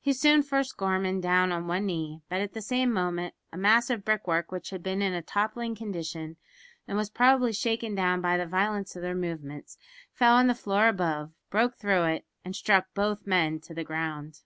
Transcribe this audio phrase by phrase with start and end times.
[0.00, 3.90] He soon forced Gorman down on one knee; but at the same moment a mass
[3.90, 6.36] of brickwork which had been in a toppling condition,
[6.88, 9.78] and was probably shaken down by the violence of their movements,
[10.12, 14.40] fell on the floor above, broke through it, and struck both men to the ground.